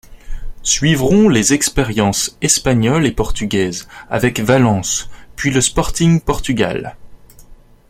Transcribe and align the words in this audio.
Suivront 0.63 1.29
les 1.29 1.53
expériences 1.53 2.35
espagnole 2.41 3.05
et 3.05 3.11
portugaise 3.11 3.87
avec 4.09 4.39
Valence 4.39 5.11
puis 5.35 5.51
le 5.51 5.61
Sporting 5.61 6.21
Portugal. 6.21 6.97